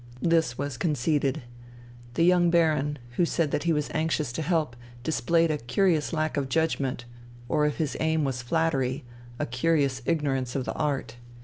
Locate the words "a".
5.51-5.59, 9.37-9.45